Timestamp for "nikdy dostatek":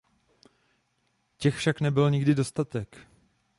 2.11-2.97